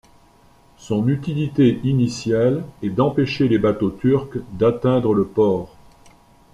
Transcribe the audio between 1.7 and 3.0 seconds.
initiale est